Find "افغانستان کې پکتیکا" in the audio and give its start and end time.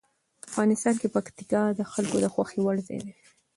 0.49-1.61